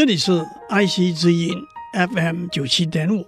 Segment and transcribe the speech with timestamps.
[0.00, 3.22] 这里是爱惜之音 FM 九七点五，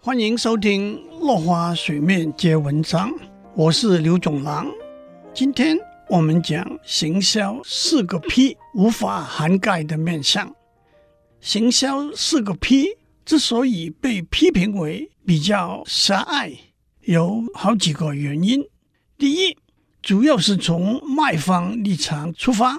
[0.00, 3.10] 欢迎收听《落花水面皆文章》，
[3.54, 4.66] 我是刘总郎。
[5.34, 5.76] 今天
[6.08, 10.50] 我们讲行销四个 P 无法涵盖的面向。
[11.42, 12.96] 行销四个 P
[13.26, 16.50] 之所以被批评为比较狭隘，
[17.02, 18.64] 有好几个原因。
[19.18, 19.58] 第一，
[20.00, 22.78] 主要是从卖方立场出发，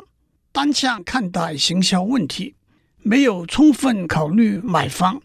[0.52, 2.56] 单向看待行销问题。
[3.08, 5.22] 没有充分考虑买方。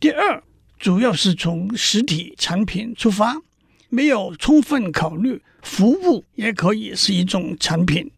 [0.00, 0.42] 第二，
[0.78, 3.36] 主要是从实体产品出发，
[3.90, 8.10] 没有充分考虑服务也可以是一种产品。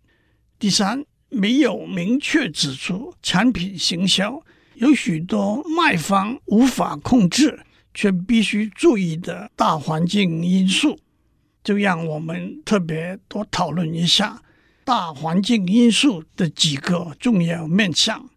[0.60, 4.40] 第三，没有明确指出产品行销
[4.74, 7.58] 有许多卖方无法控制
[7.92, 10.96] 却必须注意的大环境因素。
[11.64, 14.40] 就让我们特别多讨论一下
[14.84, 18.30] 大环境因素的几个重要面向。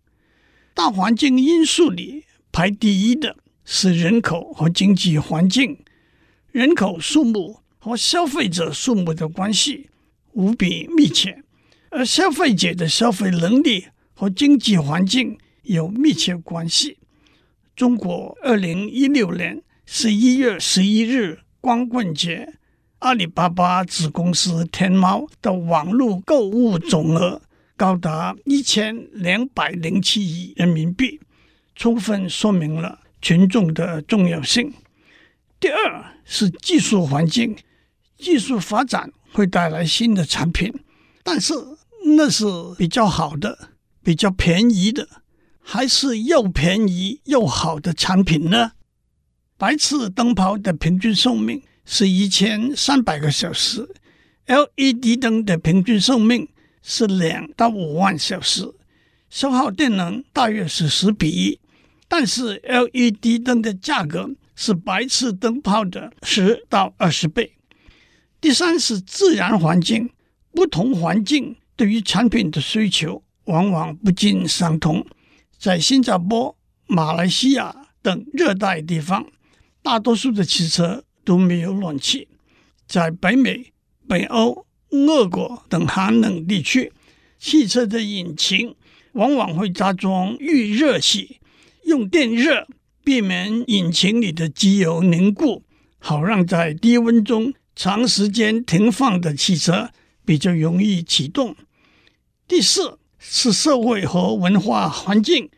[0.74, 5.78] 大环境因素里排第一的是人口和经济环境，
[6.52, 9.90] 人口数目和消费者数目的关系
[10.32, 11.44] 无比密切，
[11.90, 16.98] 而消费者的消费能力和经济环境有密切关系。
[17.76, 22.54] 中国二零一六年十一月十一日光棍节，
[23.00, 27.42] 阿里巴巴子公司天猫的网络购物总额。
[27.76, 31.20] 高达一千两百零七亿人民币，
[31.76, 34.74] 充分说明了群众的重要性。
[35.60, 37.56] 第二是技术环境，
[38.18, 40.72] 技术发展会带来新的产品，
[41.24, 41.54] 但是
[42.18, 42.46] 那是
[42.78, 43.70] 比较好的、
[44.04, 45.08] 比较便宜的，
[45.62, 48.74] 还是又便宜又好的产品呢？
[49.58, 53.90] 白炽灯泡的平均寿命是一千三百个小时
[54.46, 56.48] ，LED 灯的平均寿命。
[56.86, 58.72] 是两到五万小时，
[59.30, 61.60] 消耗电能大约是十比一，
[62.10, 67.54] 但是 LED 灯的价格是白炽灯泡的十到二十倍。
[68.42, 70.10] 第三是自然环境，
[70.52, 75.06] 不同环境对于产品的需求往往不尽相同。
[75.58, 79.26] 在新加坡、马来西亚等热带地方，
[79.82, 82.28] 大多数的汽车都没有暖气；
[82.86, 83.72] 在北美、
[84.06, 84.66] 北欧。
[84.94, 86.94] 俄国等寒冷地区，
[87.40, 88.76] 汽车的引擎
[89.14, 91.40] 往往会加装预热器，
[91.86, 92.68] 用电热，
[93.04, 95.64] 避免引擎里的机油凝固，
[95.98, 99.90] 好让在低温中长时间停放的汽车
[100.24, 101.56] 比较容易启动。
[102.48, 105.50] 第四是社会和文化环境，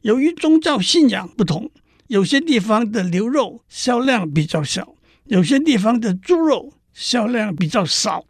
[0.00, 1.70] 由于宗教信仰不同，
[2.08, 8.24] 有些地方的牛肉销量比较小，有些地方的猪肉销量比较少。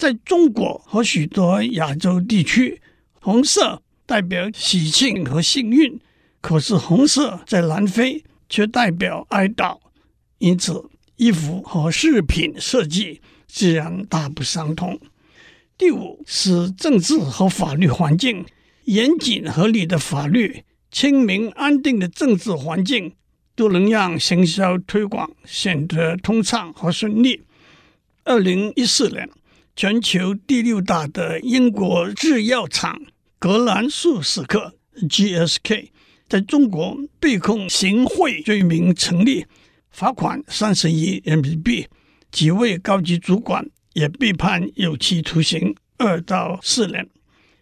[0.00, 2.80] 在中国和许多亚洲地区，
[3.20, 6.00] 红色代表喜庆和幸运，
[6.40, 9.78] 可是红色在南非却代表哀悼，
[10.38, 14.98] 因此衣服和饰品设计自然大不相同。
[15.76, 18.46] 第五是政治和法律环境，
[18.84, 23.12] 严谨合理的法律、清明安定的政治环境，
[23.54, 27.42] 都能让行销推广显得通畅和顺利。
[28.24, 29.28] 二零一四年。
[29.80, 33.00] 全球第六大的英国制药厂
[33.38, 34.74] 格兰素史克
[35.08, 35.88] （GSK）
[36.28, 39.46] 在中国被控行贿罪名成立，
[39.90, 41.86] 罚款三十亿人民币，
[42.30, 47.08] 几位高级主管也被判有期徒刑二到四年。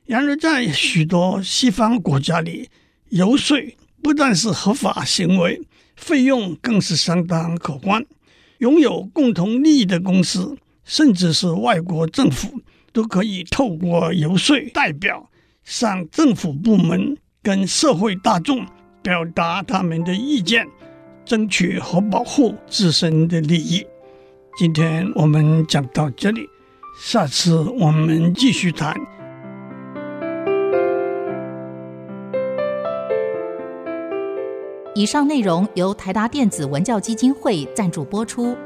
[0.05, 2.69] 然而，在许多西方国家里，
[3.11, 3.57] 游说
[4.03, 5.63] 不但是合法行为，
[5.95, 8.05] 费用更是相当可观。
[8.59, 10.59] 拥有共同利益的公司。
[10.89, 12.49] 甚至是外国政府
[12.95, 15.29] 都可以透过游说代表
[15.63, 18.65] 向政府部门跟社会大众
[19.03, 20.67] 表达他们的意见，
[21.27, 23.87] 争取和保护自身的利益。
[24.59, 26.49] 今天我们讲到这里，
[27.05, 28.97] 下次我们继续谈。
[34.95, 38.57] 以上内容由台达电子文教基金会赞助播出。